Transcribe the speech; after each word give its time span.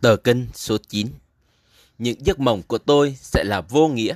Tờ 0.00 0.16
kinh 0.16 0.46
số 0.54 0.76
9 0.88 1.08
Những 1.98 2.26
giấc 2.26 2.40
mộng 2.40 2.62
của 2.62 2.78
tôi 2.78 3.16
sẽ 3.20 3.44
là 3.44 3.60
vô 3.60 3.88
nghĩa. 3.88 4.14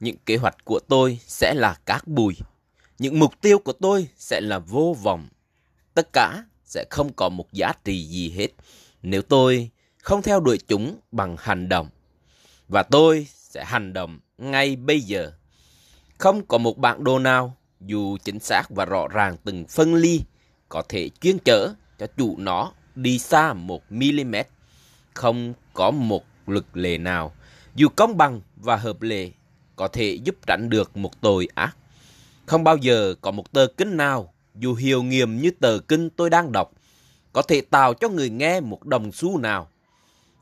Những 0.00 0.16
kế 0.26 0.36
hoạch 0.36 0.64
của 0.64 0.80
tôi 0.88 1.18
sẽ 1.26 1.54
là 1.54 1.78
cát 1.86 2.06
bụi. 2.06 2.36
Những 2.98 3.18
mục 3.18 3.40
tiêu 3.40 3.58
của 3.58 3.72
tôi 3.72 4.08
sẽ 4.16 4.40
là 4.40 4.58
vô 4.58 4.96
vọng. 5.02 5.28
Tất 5.94 6.12
cả 6.12 6.44
sẽ 6.64 6.84
không 6.90 7.12
có 7.12 7.28
một 7.28 7.52
giá 7.52 7.72
trị 7.84 8.04
gì 8.04 8.30
hết 8.30 8.48
nếu 9.02 9.22
tôi 9.22 9.70
không 9.98 10.22
theo 10.22 10.40
đuổi 10.40 10.58
chúng 10.68 10.98
bằng 11.12 11.36
hành 11.38 11.68
động. 11.68 11.88
Và 12.68 12.82
tôi 12.82 13.26
sẽ 13.34 13.64
hành 13.64 13.92
động 13.92 14.18
ngay 14.38 14.76
bây 14.76 15.00
giờ. 15.00 15.32
Không 16.18 16.46
có 16.46 16.58
một 16.58 16.78
bản 16.78 17.04
đồ 17.04 17.18
nào, 17.18 17.56
dù 17.80 18.16
chính 18.24 18.38
xác 18.38 18.70
và 18.70 18.84
rõ 18.84 19.08
ràng 19.08 19.36
từng 19.44 19.64
phân 19.68 19.94
ly, 19.94 20.20
có 20.68 20.82
thể 20.88 21.10
chuyên 21.20 21.38
chở 21.38 21.74
cho 22.00 22.06
chủ 22.16 22.34
nó 22.38 22.72
đi 22.94 23.18
xa 23.18 23.52
một 23.52 23.82
mm. 23.90 24.34
Không 25.14 25.54
có 25.74 25.90
một 25.90 26.24
lực 26.46 26.76
lệ 26.76 26.98
nào, 26.98 27.32
dù 27.74 27.88
công 27.96 28.16
bằng 28.16 28.40
và 28.56 28.76
hợp 28.76 29.02
lệ, 29.02 29.30
có 29.76 29.88
thể 29.88 30.18
giúp 30.24 30.34
tránh 30.46 30.70
được 30.70 30.96
một 30.96 31.20
tội 31.20 31.48
ác. 31.54 31.76
Không 32.46 32.64
bao 32.64 32.76
giờ 32.76 33.14
có 33.20 33.30
một 33.30 33.52
tờ 33.52 33.66
kinh 33.76 33.96
nào, 33.96 34.32
dù 34.54 34.74
hiệu 34.74 35.02
nghiệm 35.02 35.40
như 35.40 35.50
tờ 35.50 35.78
kinh 35.78 36.10
tôi 36.10 36.30
đang 36.30 36.52
đọc, 36.52 36.72
có 37.32 37.42
thể 37.42 37.60
tạo 37.60 37.94
cho 37.94 38.08
người 38.08 38.30
nghe 38.30 38.60
một 38.60 38.86
đồng 38.86 39.12
xu 39.12 39.38
nào. 39.38 39.68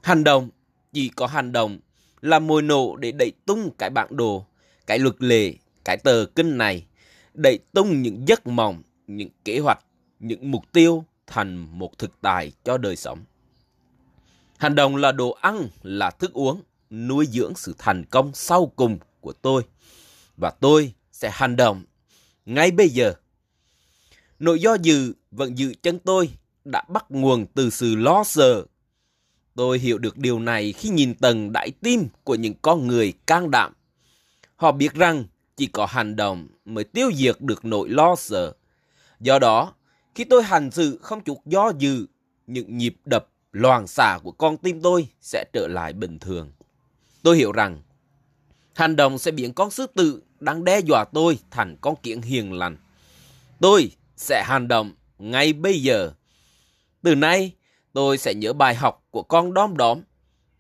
Hành 0.03 0.25
động, 0.25 0.49
chỉ 0.93 1.09
có 1.09 1.27
hành 1.27 1.53
động 1.53 1.79
là 2.21 2.39
mồi 2.39 2.63
nổ 2.63 2.97
để 2.97 3.13
đẩy 3.13 3.33
tung 3.47 3.71
cái 3.79 3.91
bản 3.91 4.17
đồ, 4.17 4.47
cái 4.87 4.99
luật 4.99 5.17
lệ, 5.19 5.55
cái 5.85 5.97
tờ 5.97 6.25
kinh 6.35 6.59
này, 6.59 6.87
đẩy 7.35 7.59
tung 7.73 8.03
những 8.03 8.29
giấc 8.29 8.47
mộng, 8.47 8.83
những 9.07 9.29
kế 9.45 9.59
hoạch, 9.59 9.85
những 10.21 10.51
mục 10.51 10.73
tiêu 10.73 11.05
thành 11.29 11.67
một 11.79 11.99
thực 11.99 12.21
tài 12.21 12.53
cho 12.65 12.79
đời 12.79 12.97
sống. 12.97 13.19
Hành 14.59 14.75
động 14.75 14.97
là 14.97 15.13
đồ 15.13 15.31
ăn, 15.31 15.69
là 15.83 16.11
thức 16.11 16.33
uống, 16.33 16.63
nuôi 16.91 17.27
dưỡng 17.27 17.55
sự 17.57 17.75
thành 17.79 18.05
công 18.05 18.31
sau 18.35 18.73
cùng 18.77 18.99
của 19.21 19.33
tôi. 19.33 19.63
Và 20.37 20.51
tôi 20.51 20.93
sẽ 21.13 21.31
hành 21.33 21.57
động 21.57 21.85
ngay 22.47 22.71
bây 22.71 22.89
giờ. 22.89 23.15
Nỗi 24.39 24.61
do 24.61 24.75
dự 24.83 25.13
vẫn 25.31 25.59
dự 25.59 25.75
chân 25.83 25.99
tôi 25.99 26.31
đã 26.65 26.83
bắt 26.89 27.05
nguồn 27.09 27.47
từ 27.47 27.71
sự 27.71 27.97
lo 27.97 28.25
sợ. 28.25 28.65
Tôi 29.55 29.79
hiểu 29.79 29.99
được 29.99 30.19
điều 30.19 30.39
này 30.39 30.73
khi 30.73 30.89
nhìn 30.89 31.15
tầng 31.15 31.53
đại 31.53 31.71
tim 31.81 32.09
của 32.25 32.35
những 32.35 32.55
con 32.63 32.87
người 32.87 33.13
can 33.27 33.51
đảm. 33.51 33.73
Họ 34.57 34.73
biết 34.73 34.95
rằng 34.95 35.25
chỉ 35.57 35.67
có 35.67 35.87
hành 35.87 36.17
động 36.17 36.49
mới 36.65 36.85
tiêu 36.85 37.11
diệt 37.15 37.41
được 37.41 37.65
nỗi 37.65 37.89
lo 37.89 38.15
sợ. 38.17 38.53
Do 39.21 39.39
đó, 39.39 39.73
khi 40.19 40.25
tôi 40.25 40.43
hành 40.43 40.71
sự 40.71 40.99
không 41.03 41.21
chút 41.21 41.47
do 41.47 41.73
dự, 41.79 42.07
những 42.47 42.79
nhịp 42.79 42.97
đập 43.05 43.29
loàn 43.53 43.87
xạ 43.87 44.19
của 44.23 44.33
con 44.33 44.57
tim 44.57 44.83
tôi 44.83 45.09
sẽ 45.21 45.45
trở 45.53 45.69
lại 45.69 45.93
bình 45.93 46.19
thường. 46.19 46.53
Tôi 47.23 47.37
hiểu 47.37 47.53
rằng 47.53 47.83
hành 48.75 48.97
động 48.97 49.19
sẽ 49.19 49.31
biến 49.31 49.53
con 49.53 49.71
sư 49.71 49.87
tử 49.95 50.23
đang 50.41 50.65
đe 50.65 50.81
dọa 50.81 51.05
tôi 51.05 51.39
thành 51.51 51.77
con 51.81 51.97
kiện 52.03 52.23
hiền 52.23 52.53
lành. 52.53 52.77
Tôi 53.61 53.91
sẽ 54.17 54.43
hành 54.47 54.69
động 54.69 54.93
ngay 55.19 55.53
bây 55.53 55.83
giờ. 55.83 56.13
Từ 57.03 57.15
nay, 57.15 57.53
tôi 57.93 58.19
sẽ 58.19 58.35
nhớ 58.35 58.53
bài 58.53 58.75
học 58.75 59.07
của 59.11 59.23
con 59.23 59.55
đom 59.55 59.77
đóm. 59.77 60.01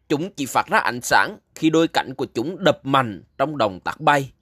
Chúng 0.08 0.30
chỉ 0.36 0.46
phát 0.46 0.66
ra 0.66 0.78
ánh 0.78 1.00
sáng 1.00 1.38
khi 1.54 1.70
đôi 1.70 1.88
cánh 1.88 2.14
của 2.14 2.26
chúng 2.34 2.64
đập 2.64 2.80
mạnh 2.82 3.22
trong 3.38 3.58
đồng 3.58 3.80
tạc 3.80 4.00
bay. 4.00 4.32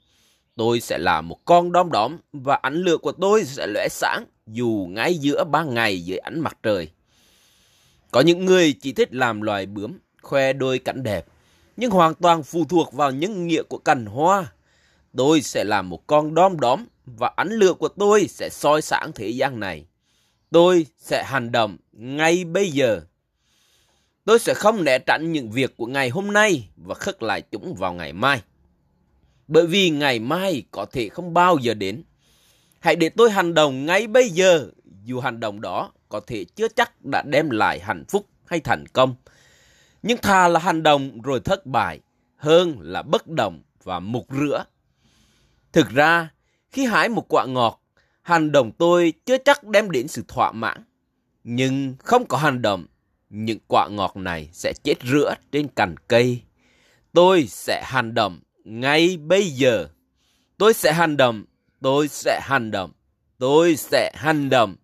Tôi 0.56 0.80
sẽ 0.80 0.98
là 0.98 1.20
một 1.20 1.44
con 1.44 1.72
đom 1.72 1.90
đóm 1.90 2.16
và 2.32 2.54
ánh 2.62 2.74
lửa 2.74 2.96
của 2.96 3.12
tôi 3.12 3.44
sẽ 3.44 3.66
lóe 3.66 3.88
sáng 3.90 4.24
dù 4.46 4.88
ngay 4.90 5.14
giữa 5.14 5.44
ban 5.44 5.74
ngày 5.74 6.04
dưới 6.04 6.18
ánh 6.18 6.40
mặt 6.40 6.58
trời. 6.62 6.88
Có 8.10 8.20
những 8.20 8.44
người 8.44 8.72
chỉ 8.72 8.92
thích 8.92 9.14
làm 9.14 9.40
loài 9.40 9.66
bướm, 9.66 9.98
khoe 10.22 10.52
đôi 10.52 10.78
cánh 10.78 11.02
đẹp, 11.02 11.26
nhưng 11.76 11.90
hoàn 11.90 12.14
toàn 12.14 12.42
phụ 12.42 12.64
thuộc 12.64 12.92
vào 12.92 13.10
nhân 13.10 13.46
nghĩa 13.46 13.62
của 13.62 13.78
cành 13.78 14.06
hoa. 14.06 14.52
Tôi 15.16 15.40
sẽ 15.42 15.64
là 15.64 15.82
một 15.82 16.06
con 16.06 16.34
đom 16.34 16.60
đóm 16.60 16.84
và 17.06 17.32
ánh 17.36 17.48
lửa 17.48 17.74
của 17.74 17.88
tôi 17.88 18.28
sẽ 18.28 18.48
soi 18.48 18.82
sáng 18.82 19.12
thế 19.14 19.28
gian 19.28 19.60
này. 19.60 19.86
Tôi 20.50 20.86
sẽ 20.98 21.24
hành 21.24 21.52
động 21.52 21.76
ngay 21.92 22.44
bây 22.44 22.70
giờ. 22.70 23.00
Tôi 24.24 24.38
sẽ 24.38 24.54
không 24.54 24.84
né 24.84 24.98
tránh 24.98 25.32
những 25.32 25.50
việc 25.50 25.76
của 25.76 25.86
ngày 25.86 26.08
hôm 26.08 26.32
nay 26.32 26.68
và 26.76 26.94
khất 26.94 27.22
lại 27.22 27.42
chúng 27.42 27.74
vào 27.74 27.92
ngày 27.92 28.12
mai. 28.12 28.42
Bởi 29.48 29.66
vì 29.66 29.90
ngày 29.90 30.18
mai 30.18 30.62
có 30.70 30.86
thể 30.92 31.08
không 31.08 31.34
bao 31.34 31.58
giờ 31.58 31.74
đến. 31.74 32.02
Hãy 32.86 32.96
để 32.96 33.08
tôi 33.08 33.30
hành 33.30 33.54
động 33.54 33.86
ngay 33.86 34.06
bây 34.06 34.30
giờ, 34.30 34.68
dù 35.04 35.20
hành 35.20 35.40
động 35.40 35.60
đó 35.60 35.92
có 36.08 36.20
thể 36.26 36.44
chưa 36.44 36.68
chắc 36.68 37.04
đã 37.04 37.22
đem 37.22 37.50
lại 37.50 37.80
hạnh 37.80 38.04
phúc 38.08 38.26
hay 38.44 38.60
thành 38.60 38.86
công. 38.86 39.14
Nhưng 40.02 40.18
thà 40.18 40.48
là 40.48 40.60
hành 40.60 40.82
động 40.82 41.22
rồi 41.22 41.40
thất 41.40 41.66
bại, 41.66 42.00
hơn 42.36 42.76
là 42.80 43.02
bất 43.02 43.28
động 43.28 43.62
và 43.82 44.00
mục 44.00 44.26
rửa. 44.30 44.64
Thực 45.72 45.90
ra, 45.90 46.28
khi 46.70 46.84
hái 46.84 47.08
một 47.08 47.26
quả 47.28 47.46
ngọt, 47.46 47.82
hành 48.22 48.52
động 48.52 48.72
tôi 48.78 49.12
chưa 49.26 49.38
chắc 49.38 49.64
đem 49.64 49.90
đến 49.90 50.08
sự 50.08 50.24
thỏa 50.28 50.52
mãn. 50.52 50.84
Nhưng 51.44 51.94
không 51.98 52.26
có 52.26 52.38
hành 52.38 52.62
động, 52.62 52.86
những 53.30 53.58
quả 53.68 53.88
ngọt 53.88 54.16
này 54.16 54.48
sẽ 54.52 54.72
chết 54.82 54.94
rửa 55.12 55.34
trên 55.52 55.68
cành 55.68 55.94
cây. 56.08 56.42
Tôi 57.12 57.46
sẽ 57.46 57.82
hành 57.84 58.14
động 58.14 58.40
ngay 58.64 59.16
bây 59.16 59.50
giờ. 59.50 59.88
Tôi 60.58 60.74
sẽ 60.74 60.92
hành 60.92 61.16
động, 61.16 61.44
tôi 61.86 62.08
sẽ 62.08 62.40
hành 62.42 62.70
động, 62.70 62.92
tôi 63.38 63.76
sẽ 63.76 64.12
hành 64.14 64.50
động. 64.50 64.76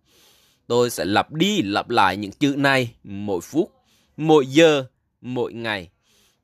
Tôi 0.67 0.89
sẽ 0.89 1.05
lặp 1.05 1.31
đi 1.31 1.61
lặp 1.61 1.89
lại 1.89 2.17
những 2.17 2.31
chữ 2.31 2.55
này 2.57 2.93
mỗi 3.03 3.41
phút, 3.41 3.71
mỗi 4.17 4.45
giờ, 4.45 4.85
mỗi 5.21 5.53
ngày. 5.53 5.89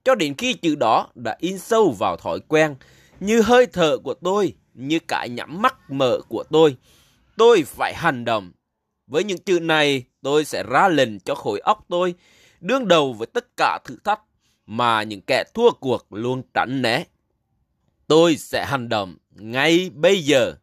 Cho 0.04 0.16
đến 0.16 0.36
khi 0.38 0.54
chữ 0.54 0.76
đó 0.76 1.08
đã 1.16 1.36
in 1.40 1.58
sâu 1.58 1.96
vào 2.00 2.18
thói 2.18 2.40
quen, 2.40 2.76
như 3.20 3.42
hơi 3.42 3.66
thở 3.66 3.98
của 3.98 4.14
tôi, 4.14 4.54
như 4.74 5.00
cả 5.08 5.26
nhắm 5.26 5.62
mắt 5.62 5.76
mở 5.90 6.20
của 6.30 6.44
tôi. 6.50 6.76
Tôi 7.38 7.64
phải 7.64 7.94
hành 7.96 8.26
động. 8.26 8.52
Với 9.08 9.24
những 9.24 9.38
chữ 9.38 9.60
này, 9.60 10.04
tôi 10.22 10.46
sẽ 10.46 10.64
ra 10.64 10.88
lệnh 10.88 11.20
cho 11.20 11.36
khối 11.36 11.60
óc 11.60 11.86
tôi 11.90 12.14
đương 12.60 12.88
đầu 12.88 13.14
với 13.14 13.28
tất 13.28 13.58
cả 13.58 13.80
thử 13.86 13.98
thách 14.04 14.22
mà 14.66 15.04
những 15.04 15.22
kẻ 15.28 15.44
thua 15.54 15.72
cuộc 15.72 16.14
luôn 16.14 16.42
tránh 16.54 16.82
né. 16.82 17.04
Tôi 18.08 18.38
sẽ 18.38 18.66
hành 18.66 18.90
động 18.90 19.18
ngay 19.42 19.90
bây 19.94 20.24
giờ. 20.24 20.56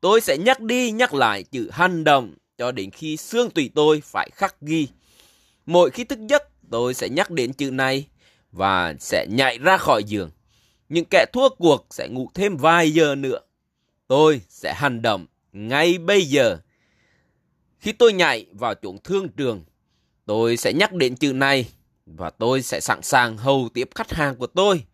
Tôi 0.00 0.20
sẽ 0.20 0.38
nhắc 0.38 0.60
đi 0.60 0.90
nhắc 0.90 1.14
lại 1.14 1.42
chữ 1.42 1.70
hành 1.72 2.04
động 2.04 2.34
cho 2.58 2.72
đến 2.72 2.90
khi 2.90 3.16
xương 3.16 3.50
tùy 3.50 3.70
tôi 3.74 4.00
phải 4.04 4.30
khắc 4.34 4.60
ghi. 4.60 4.88
Mỗi 5.66 5.90
khi 5.90 6.04
thức 6.04 6.18
giấc, 6.28 6.42
tôi 6.70 6.94
sẽ 6.94 7.08
nhắc 7.08 7.30
đến 7.30 7.52
chữ 7.52 7.70
này 7.70 8.06
và 8.52 8.94
sẽ 9.00 9.26
nhảy 9.30 9.58
ra 9.58 9.76
khỏi 9.76 10.04
giường. 10.04 10.30
Những 10.88 11.04
kẻ 11.10 11.26
thua 11.32 11.48
cuộc 11.48 11.86
sẽ 11.90 12.08
ngủ 12.08 12.30
thêm 12.34 12.56
vài 12.56 12.90
giờ 12.90 13.14
nữa. 13.14 13.38
Tôi 14.08 14.40
sẽ 14.48 14.74
hành 14.76 15.02
động 15.02 15.26
ngay 15.52 15.98
bây 15.98 16.24
giờ. 16.24 16.58
Khi 17.78 17.92
tôi 17.92 18.12
nhảy 18.12 18.46
vào 18.52 18.74
chuồng 18.82 18.98
thương 18.98 19.28
trường, 19.28 19.64
tôi 20.26 20.56
sẽ 20.56 20.72
nhắc 20.72 20.92
đến 20.92 21.16
chữ 21.16 21.32
này 21.32 21.68
và 22.06 22.30
tôi 22.30 22.62
sẽ 22.62 22.80
sẵn 22.80 23.02
sàng 23.02 23.36
hầu 23.36 23.68
tiếp 23.74 23.90
khách 23.94 24.12
hàng 24.12 24.36
của 24.36 24.46
tôi. 24.46 24.84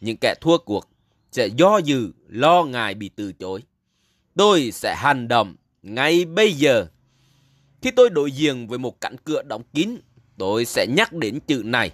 Những 0.00 0.16
kẻ 0.20 0.34
thua 0.40 0.58
cuộc 0.58 0.88
sẽ 1.36 1.46
do 1.46 1.78
dự, 1.78 2.12
lo 2.28 2.64
ngại 2.64 2.94
bị 2.94 3.08
từ 3.08 3.32
chối. 3.32 3.62
Tôi 4.34 4.70
sẽ 4.70 4.94
hành 4.94 5.28
động 5.28 5.56
ngay 5.82 6.24
bây 6.24 6.52
giờ. 6.52 6.86
Khi 7.82 7.90
tôi 7.90 8.10
đối 8.10 8.32
diện 8.32 8.68
với 8.68 8.78
một 8.78 9.00
cánh 9.00 9.16
cửa 9.24 9.42
đóng 9.42 9.62
kín, 9.74 9.96
tôi 10.38 10.64
sẽ 10.64 10.86
nhắc 10.86 11.12
đến 11.12 11.40
chữ 11.46 11.62
này 11.64 11.92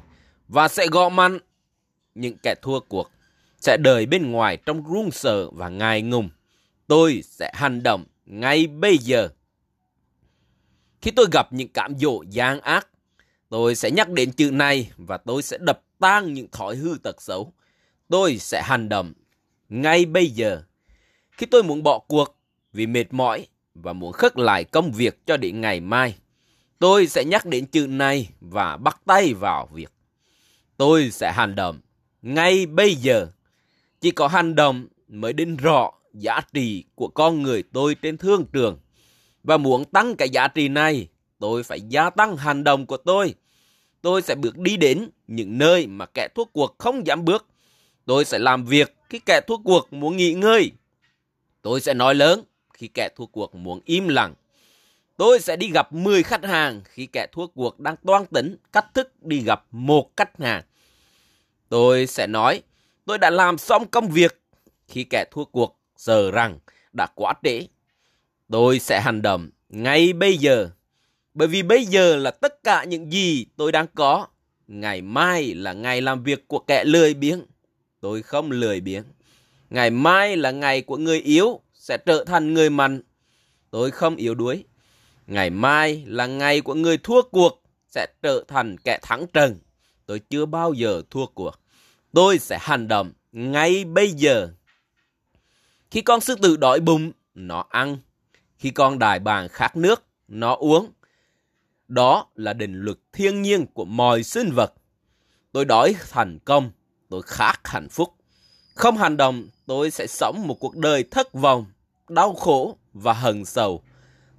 và 0.49 0.69
sẽ 0.69 0.87
gõ 0.87 1.09
mạnh. 1.09 1.39
Những 2.15 2.37
kẻ 2.43 2.55
thua 2.63 2.81
cuộc 2.81 3.11
sẽ 3.59 3.77
đợi 3.77 4.07
bên 4.07 4.31
ngoài 4.31 4.57
trong 4.57 4.93
run 4.93 5.11
sợ 5.11 5.51
và 5.51 5.69
ngài 5.69 6.03
ngùng. 6.03 6.29
Tôi 6.87 7.23
sẽ 7.25 7.53
hành 7.55 7.83
động 7.83 8.05
ngay 8.27 8.67
bây 8.67 8.99
giờ. 8.99 9.29
Khi 11.01 11.11
tôi 11.11 11.27
gặp 11.33 11.53
những 11.53 11.69
cảm 11.69 11.99
dỗ 11.99 12.23
gian 12.31 12.61
ác, 12.61 12.89
tôi 13.49 13.75
sẽ 13.75 13.91
nhắc 13.91 14.11
đến 14.11 14.33
chữ 14.33 14.51
này 14.51 14.91
và 14.97 15.17
tôi 15.17 15.43
sẽ 15.43 15.59
đập 15.61 15.83
tan 15.99 16.35
những 16.35 16.51
thói 16.53 16.77
hư 16.77 16.97
tật 17.03 17.23
xấu. 17.23 17.53
Tôi 18.09 18.39
sẽ 18.39 18.63
hành 18.63 18.89
động 18.89 19.13
ngay 19.73 20.05
bây 20.05 20.27
giờ. 20.27 20.63
Khi 21.31 21.47
tôi 21.47 21.63
muốn 21.63 21.83
bỏ 21.83 21.99
cuộc 21.99 22.37
vì 22.73 22.87
mệt 22.87 23.13
mỏi 23.13 23.47
và 23.75 23.93
muốn 23.93 24.13
khất 24.13 24.39
lại 24.39 24.65
công 24.65 24.93
việc 24.93 25.27
cho 25.27 25.37
đến 25.37 25.61
ngày 25.61 25.81
mai, 25.81 26.15
tôi 26.79 27.07
sẽ 27.07 27.25
nhắc 27.25 27.47
đến 27.47 27.67
chữ 27.67 27.87
này 27.87 28.29
và 28.41 28.77
bắt 28.77 29.01
tay 29.07 29.35
vào 29.35 29.69
việc. 29.73 29.93
Tôi 30.77 31.11
sẽ 31.11 31.33
hành 31.33 31.55
động 31.55 31.81
ngay 32.23 32.67
bây 32.67 32.95
giờ. 32.95 33.29
Chỉ 34.01 34.11
có 34.11 34.29
hành 34.29 34.55
động 34.55 34.87
mới 35.09 35.33
đến 35.33 35.57
rõ 35.57 35.91
giá 36.15 36.41
trị 36.53 36.85
của 36.95 37.09
con 37.09 37.43
người 37.43 37.63
tôi 37.63 37.95
trên 37.95 38.17
thương 38.17 38.45
trường. 38.53 38.79
Và 39.45 39.57
muốn 39.57 39.85
tăng 39.85 40.17
cái 40.17 40.29
giá 40.29 40.49
trị 40.49 40.69
này, 40.69 41.09
tôi 41.39 41.63
phải 41.63 41.81
gia 41.81 42.11
tăng 42.11 42.37
hành 42.37 42.65
động 42.65 42.87
của 42.87 42.97
tôi. 42.97 43.35
Tôi 44.03 44.23
sẽ 44.23 44.35
bước 44.35 44.59
đi 44.59 44.77
đến 44.77 45.11
những 45.27 45.59
nơi 45.59 45.87
mà 45.87 46.07
kẻ 46.15 46.29
thuốc 46.35 46.51
cuộc 46.53 46.75
không 46.79 47.07
dám 47.07 47.25
bước. 47.25 47.47
Tôi 48.07 48.25
sẽ 48.25 48.39
làm 48.39 48.65
việc 48.65 48.97
khi 49.13 49.19
kẻ 49.19 49.41
thua 49.41 49.57
cuộc 49.57 49.93
muốn 49.93 50.17
nghỉ 50.17 50.33
ngơi. 50.33 50.73
Tôi 51.63 51.81
sẽ 51.81 51.95
nói 51.95 52.15
lớn 52.15 52.43
khi 52.75 52.89
kẻ 52.89 53.09
thua 53.17 53.27
cuộc 53.27 53.55
muốn 53.55 53.81
im 53.85 54.09
lặng. 54.09 54.35
Tôi 55.17 55.41
sẽ 55.41 55.57
đi 55.57 55.71
gặp 55.71 55.93
10 55.93 56.23
khách 56.23 56.45
hàng 56.45 56.81
khi 56.85 57.07
kẻ 57.07 57.27
thua 57.33 57.47
cuộc 57.47 57.81
đang 57.81 57.97
toan 57.97 58.27
tính 58.27 58.57
cách 58.73 58.87
thức 58.95 59.13
đi 59.23 59.43
gặp 59.43 59.65
một 59.71 60.17
khách 60.17 60.39
hàng. 60.39 60.63
Tôi 61.69 62.07
sẽ 62.07 62.27
nói, 62.27 62.63
tôi 63.05 63.19
đã 63.19 63.31
làm 63.31 63.59
xong 63.59 63.87
công 63.87 64.09
việc 64.09 64.41
khi 64.89 65.05
kẻ 65.05 65.25
thua 65.31 65.45
cuộc 65.45 65.79
giờ 65.97 66.31
rằng 66.31 66.59
đã 66.93 67.07
quá 67.15 67.35
trễ. 67.43 67.67
Tôi 68.51 68.79
sẽ 68.79 69.01
hành 69.01 69.23
động 69.23 69.51
ngay 69.69 70.13
bây 70.13 70.37
giờ. 70.37 70.71
Bởi 71.35 71.49
vì 71.49 71.63
bây 71.63 71.85
giờ 71.85 72.17
là 72.17 72.31
tất 72.31 72.65
cả 72.65 72.85
những 72.85 73.13
gì 73.13 73.47
tôi 73.57 73.73
đang 73.73 73.87
có. 73.95 74.27
Ngày 74.67 75.03
mai 75.03 75.55
là 75.55 75.73
ngày 75.73 76.01
làm 76.01 76.23
việc 76.23 76.49
của 76.49 76.59
kẻ 76.59 76.85
lười 76.85 77.15
biếng. 77.15 77.43
Tôi 78.03 78.23
không 78.23 78.51
lười 78.51 78.81
biếng. 78.81 79.05
Ngày 79.71 79.91
mai 79.91 80.37
là 80.37 80.51
ngày 80.51 80.83
của 80.83 80.97
người 80.97 81.21
yếu 81.21 81.61
sẽ 81.75 81.99
trở 82.07 82.25
thành 82.25 82.55
người 82.55 82.71
mạnh. 82.71 83.03
Tôi 83.71 83.91
không 83.91 84.17
yếu 84.17 84.35
đuối. 84.35 84.65
Ngày 85.27 85.51
mai 85.51 86.05
là 86.07 86.27
ngày 86.27 86.61
của 86.61 86.75
người 86.75 86.99
thua 86.99 87.23
cuộc 87.23 87.63
sẽ 87.89 88.07
trở 88.23 88.45
thành 88.49 88.77
kẻ 88.79 88.99
thắng 89.03 89.27
trận. 89.27 89.59
Tôi 90.07 90.21
chưa 90.31 90.47
bao 90.47 90.73
giờ 90.73 91.03
thua 91.11 91.27
cuộc. 91.27 91.61
Tôi 92.13 92.39
sẽ 92.39 92.59
hành 92.61 92.89
động 92.89 93.13
ngay 93.33 93.85
bây 93.85 94.11
giờ. 94.11 94.49
Khi 95.91 96.01
con 96.01 96.21
sư 96.21 96.35
tử 96.43 96.57
đói 96.57 96.81
bụng, 96.81 97.13
nó 97.35 97.65
ăn. 97.69 97.99
Khi 98.59 98.71
con 98.71 98.99
đại 98.99 99.19
bàng 99.19 99.49
khát 99.49 99.77
nước, 99.77 100.03
nó 100.29 100.55
uống. 100.55 100.93
Đó 101.89 102.27
là 102.35 102.53
định 102.53 102.81
luật 102.81 102.99
thiên 103.13 103.43
nhiên 103.43 103.67
của 103.67 103.85
mọi 103.85 104.23
sinh 104.23 104.51
vật. 104.51 104.75
Tôi 105.53 105.65
đói 105.65 105.95
thành 106.11 106.39
công, 106.45 106.71
tôi 107.09 107.23
khát 107.23 107.52
hạnh 107.73 107.89
phúc. 107.89 108.15
Không 108.75 108.97
hành 108.97 109.17
động, 109.17 109.49
tôi 109.67 109.91
sẽ 109.91 110.07
sống 110.07 110.47
một 110.47 110.55
cuộc 110.61 110.77
đời 110.77 111.05
thất 111.11 111.33
vọng, 111.33 111.67
đau 112.09 112.35
khổ 112.35 112.77
và 112.93 113.13
hận 113.13 113.45
sầu. 113.45 113.83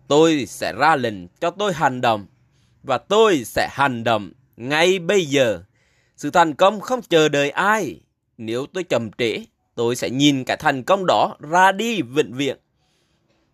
Tôi 0.08 0.46
sẽ 0.46 0.74
ra 0.74 0.96
lệnh 0.96 1.28
cho 1.28 1.52
tôi 1.52 1.74
hành 1.74 2.02
động 2.02 2.26
và 2.84 2.98
tôi 2.98 3.44
sẽ 3.44 3.68
hành 3.72 4.04
động 4.04 4.32
ngay 4.58 5.00
bây 5.00 5.26
giờ. 5.26 5.64
Sự 6.18 6.30
thành 6.30 6.56
công 6.56 6.80
không 6.80 7.02
chờ 7.02 7.30
đợi 7.30 7.50
ai. 7.50 8.02
Nếu 8.38 8.66
tôi 8.74 8.84
chậm 8.84 9.12
trễ, 9.18 9.46
tôi 9.76 9.96
sẽ 9.96 10.10
nhìn 10.10 10.44
cái 10.44 10.58
thành 10.58 10.84
công 10.84 11.06
đó 11.06 11.38
ra 11.40 11.72
đi 11.72 12.02
vĩnh 12.02 12.34
viễn. 12.34 12.58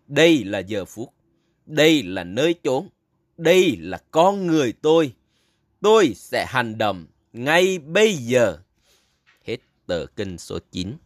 Đây 0.06 0.44
là 0.44 0.58
giờ 0.58 0.84
phút. 0.84 1.08
Đây 1.66 2.02
là 2.02 2.24
nơi 2.24 2.54
chốn. 2.64 2.88
Đây 3.36 3.76
là 3.80 3.98
con 4.10 4.46
người 4.46 4.72
tôi. 4.82 5.12
Tôi 5.80 6.12
sẽ 6.14 6.46
hành 6.48 6.78
động 6.78 7.06
ngay 7.32 7.78
bây 7.78 8.14
giờ. 8.14 8.58
Tờ 9.90 10.06
kinh 10.16 10.38
số 10.38 10.58
9. 10.72 10.96